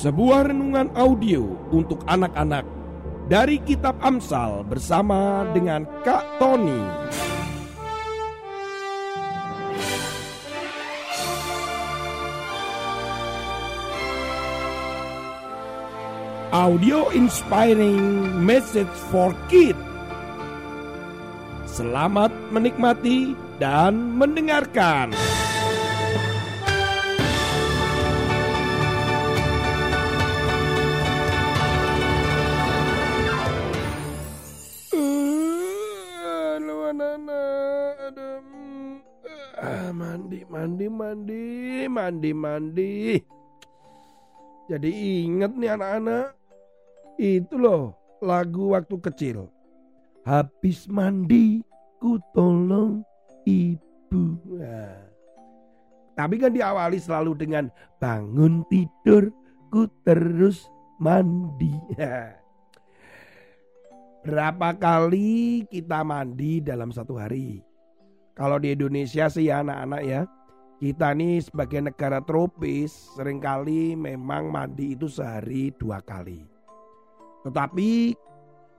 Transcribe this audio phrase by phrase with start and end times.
[0.00, 2.64] Sebuah renungan audio untuk anak-anak
[3.28, 6.80] dari Kitab Amsal bersama dengan Kak Tony.
[16.48, 19.76] Audio inspiring message for kids.
[21.68, 25.12] Selamat menikmati dan mendengarkan.
[39.60, 41.44] Ah, mandi, mandi, mandi,
[41.86, 42.94] mandi, mandi.
[44.70, 44.90] Jadi
[45.26, 46.32] inget nih anak-anak,
[47.20, 47.92] itu loh
[48.24, 49.52] lagu waktu kecil.
[50.24, 51.60] Habis mandi,
[52.00, 53.04] ku tolong
[53.44, 54.38] ibu.
[54.56, 55.10] Nah.
[56.14, 57.64] Tapi kan diawali selalu dengan
[57.96, 59.32] bangun tidur,
[59.72, 60.68] ku terus
[61.00, 61.72] mandi.
[64.24, 67.69] Berapa kali kita mandi dalam satu hari?
[68.40, 70.24] Kalau di Indonesia sih ya anak-anak ya.
[70.80, 76.40] Kita nih sebagai negara tropis sering kali memang mandi itu sehari dua kali.
[77.44, 78.16] Tetapi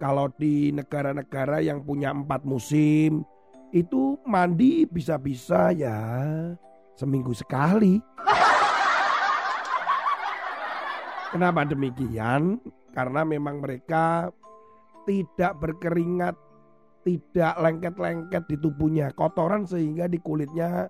[0.00, 3.28] kalau di negara-negara yang punya empat musim
[3.76, 6.00] itu mandi bisa-bisa ya
[6.96, 8.00] seminggu sekali.
[11.28, 12.56] Kenapa demikian?
[12.96, 14.32] Karena memang mereka
[15.04, 16.36] tidak berkeringat,
[17.02, 20.86] tidak lengket-lengket di tubuhnya, kotoran sehingga di kulitnya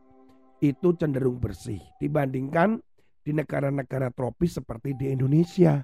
[0.63, 2.79] itu cenderung bersih dibandingkan
[3.27, 5.83] di negara-negara tropis seperti di Indonesia.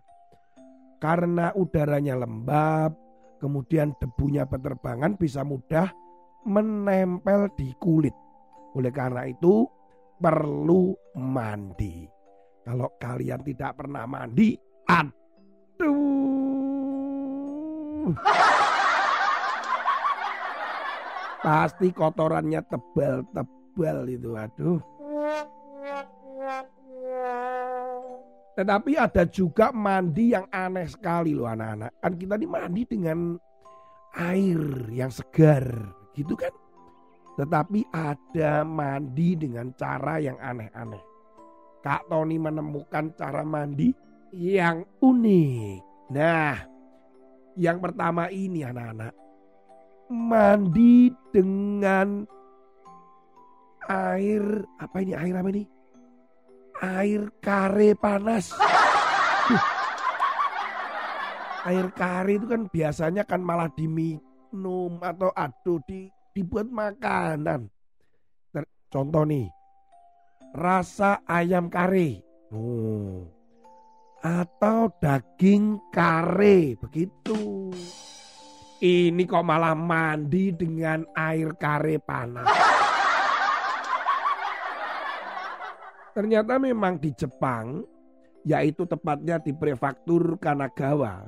[0.98, 2.94] Karena udaranya lembab,
[3.38, 5.90] kemudian debunya berterbangan bisa mudah
[6.46, 8.14] menempel di kulit.
[8.74, 9.66] Oleh karena itu
[10.18, 12.06] perlu mandi.
[12.66, 14.58] Kalau kalian tidak pernah mandi,
[14.90, 16.18] aduh
[21.38, 24.82] Pasti kotorannya tebal-tebal itu, aduh.
[28.58, 31.94] Tetapi ada juga mandi yang aneh sekali loh anak-anak.
[32.02, 33.38] Kan kita ini mandi dengan
[34.18, 35.62] air yang segar
[36.18, 36.50] gitu kan.
[37.38, 40.98] Tetapi ada mandi dengan cara yang aneh-aneh.
[41.86, 43.94] Kak Tony menemukan cara mandi
[44.34, 46.10] yang unik.
[46.18, 46.58] Nah,
[47.55, 49.27] yang pertama ini anak-anak.
[50.08, 52.24] Mandi dengan
[53.89, 54.45] air
[54.80, 55.64] apa ini air apa ini?
[56.79, 58.57] Air kare panas.
[61.68, 67.68] Air kare itu kan biasanya kan malah diminum atau aduh di, dibuat makanan.
[68.89, 69.45] Contoh nih,
[70.57, 72.24] rasa ayam kare.
[72.48, 73.39] Oh
[74.23, 77.70] atau daging kare begitu.
[78.78, 82.46] Ini kok malah mandi dengan air kare panas.
[86.14, 87.83] Ternyata memang di Jepang,
[88.46, 91.27] yaitu tepatnya di prefektur Kanagawa,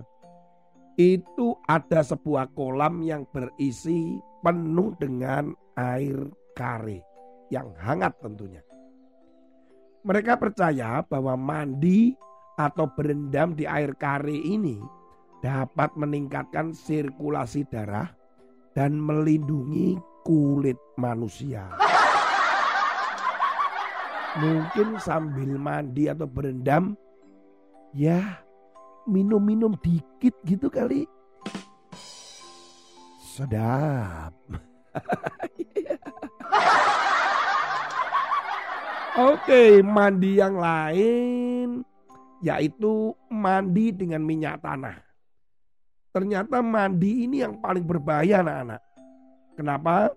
[0.95, 4.15] itu ada sebuah kolam yang berisi
[4.47, 7.03] penuh dengan air kare
[7.51, 8.63] yang hangat tentunya.
[10.07, 12.15] Mereka percaya bahwa mandi
[12.55, 15.00] atau berendam di air kari ini
[15.41, 18.13] dapat meningkatkan sirkulasi darah
[18.77, 21.65] dan melindungi kulit manusia.
[24.39, 26.95] Mungkin sambil mandi atau berendam,
[27.91, 28.39] ya
[29.11, 31.03] minum-minum dikit gitu kali.
[33.19, 34.31] Sedap.
[39.21, 41.83] Oke, mandi yang lain
[42.41, 45.10] yaitu mandi dengan minyak tanah.
[46.11, 48.83] Ternyata mandi ini yang paling berbahaya anak-anak.
[49.55, 50.11] Kenapa?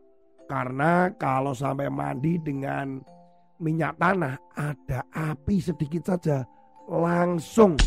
[0.49, 2.97] Karena kalau sampai mandi dengan
[3.61, 6.43] minyak tanah ada api sedikit saja
[6.89, 7.77] langsung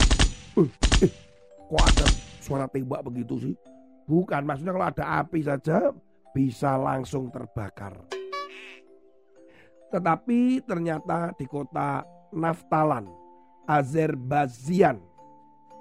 [0.57, 0.71] uh,
[1.05, 1.13] eh,
[1.69, 2.07] kok ada
[2.41, 3.55] suara tembak begitu sih?
[4.07, 5.91] Bukan, maksudnya kalau ada api saja
[6.31, 7.99] bisa langsung terbakar.
[9.91, 13.11] Tetapi ternyata di kota Naftalan
[13.67, 15.03] Azerbaijan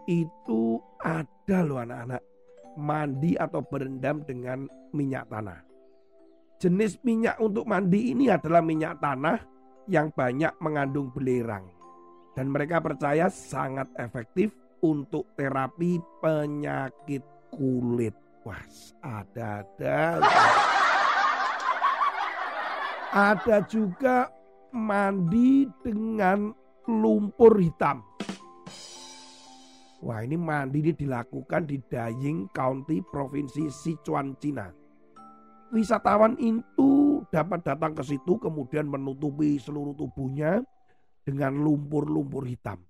[0.10, 2.22] itu ada loh anak-anak
[2.82, 5.62] mandi atau berendam dengan minyak tanah.
[6.58, 9.38] Jenis minyak untuk mandi ini adalah minyak tanah
[9.86, 11.70] yang banyak mengandung belerang.
[12.34, 14.52] Dan mereka percaya sangat efektif
[14.84, 17.24] untuk terapi penyakit
[17.54, 18.18] kulit.
[18.44, 18.66] Wah,
[19.00, 20.20] ada-ada.
[23.16, 24.28] Ada juga
[24.76, 26.52] mandi dengan
[26.92, 28.04] lumpur hitam.
[30.04, 34.68] Wah ini mandi ini dilakukan di Daying County Provinsi Sichuan, Cina.
[35.72, 40.62] Wisatawan itu dapat datang ke situ kemudian menutupi seluruh tubuhnya
[41.24, 42.84] dengan lumpur-lumpur hitam.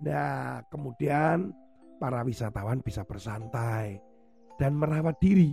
[0.00, 1.52] Nah kemudian
[2.00, 4.00] para wisatawan bisa bersantai
[4.56, 5.52] dan merawat diri.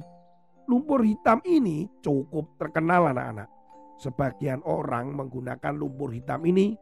[0.68, 3.50] Lumpur hitam ini cukup terkenal anak-anak.
[3.97, 6.75] Sebagian orang menggunakan lumpur hitam ini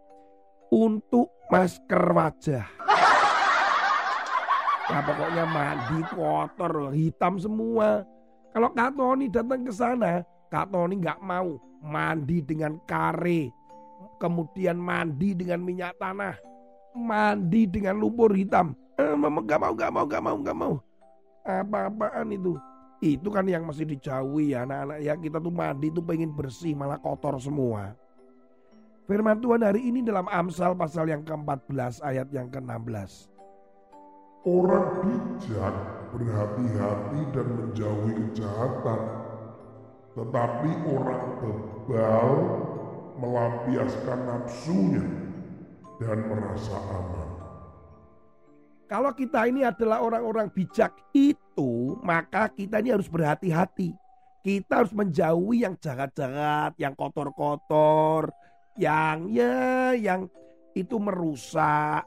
[0.73, 2.84] untuk masker wajah.
[4.85, 8.05] Ya pokoknya mandi kotor, hitam semua.
[8.53, 10.21] Kalau Kak Tony datang ke sana,
[10.53, 13.49] Kak Tony nggak mau mandi dengan kare,
[14.21, 16.37] kemudian mandi dengan minyak tanah,
[16.93, 18.77] mandi dengan lumpur hitam.
[18.95, 20.73] Eh, mama gak mau, gak mau, gak mau, gak mau.
[21.43, 22.55] Apa-apaan itu?
[23.03, 25.13] Itu kan yang masih dijauhi ya anak-anak ya.
[25.19, 27.91] Kita tuh mandi tuh pengen bersih malah kotor semua.
[29.05, 33.34] Firman Tuhan hari ini dalam Amsal pasal yang ke-14 ayat yang ke-16.
[34.45, 35.73] Orang bijak
[36.13, 39.01] berhati-hati dan menjauhi kejahatan.
[40.13, 42.29] Tetapi orang bebal
[43.17, 45.05] melampiaskan nafsunya
[45.97, 47.29] dan merasa aman.
[48.85, 53.97] Kalau kita ini adalah orang-orang bijak itu, maka kita ini harus berhati-hati.
[54.45, 58.29] Kita harus menjauhi yang jahat-jahat, yang kotor-kotor,
[58.77, 60.29] yang ya yang
[60.77, 62.05] itu merusak.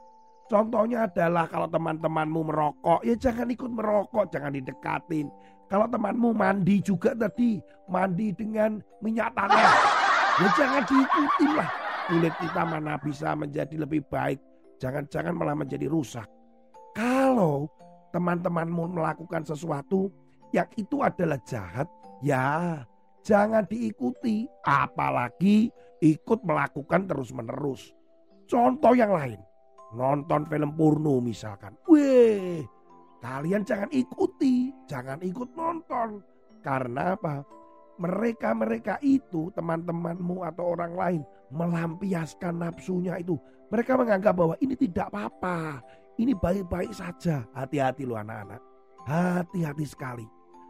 [0.49, 5.29] Contohnya adalah kalau teman-temanmu merokok, ya jangan ikut merokok, jangan didekatin.
[5.69, 9.69] Kalau temanmu mandi juga tadi, mandi dengan minyak tanah,
[10.41, 11.69] ya jangan diikuti lah.
[12.09, 14.41] Kulit kita mana bisa menjadi lebih baik,
[14.81, 16.25] jangan-jangan malah menjadi rusak.
[16.97, 17.69] Kalau
[18.09, 20.09] teman-temanmu melakukan sesuatu
[20.49, 21.85] yang itu adalah jahat,
[22.25, 22.81] ya
[23.21, 24.49] jangan diikuti.
[24.65, 25.69] Apalagi
[26.01, 27.93] ikut melakukan terus-menerus.
[28.49, 29.37] Contoh yang lain,
[29.93, 31.73] nonton film porno misalkan.
[31.89, 32.65] Weh,
[33.23, 36.21] kalian jangan ikuti, jangan ikut nonton.
[36.59, 37.41] Karena apa?
[37.99, 41.21] Mereka-mereka itu, teman-temanmu atau orang lain,
[41.51, 43.35] melampiaskan nafsunya itu.
[43.69, 45.83] Mereka menganggap bahwa ini tidak apa-apa.
[46.15, 47.43] Ini baik-baik saja.
[47.51, 48.59] Hati-hati loh anak-anak.
[49.03, 50.25] Hati-hati sekali.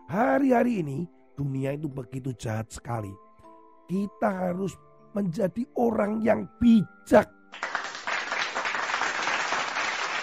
[0.10, 1.06] Hari-hari ini
[1.38, 3.14] dunia itu begitu jahat sekali.
[3.86, 4.74] Kita harus
[5.14, 7.30] menjadi orang yang bijak.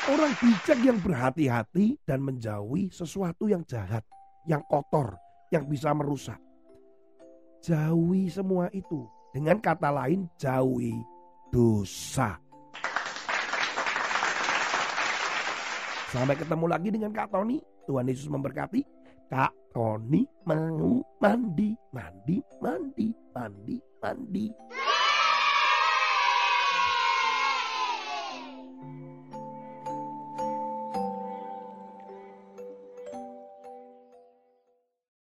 [0.06, 4.06] Orang bijak yang berhati-hati dan menjauhi sesuatu yang jahat,
[4.46, 5.18] yang kotor,
[5.50, 6.38] yang bisa merusak.
[7.58, 9.02] Jauhi semua itu.
[9.34, 10.94] Dengan kata lain, jauhi
[11.50, 12.38] dosa.
[16.16, 17.60] Sampai ketemu lagi dengan Kak Tony.
[17.84, 18.80] Tuhan Yesus memberkati.
[19.28, 21.75] Kak Tony mau mandi.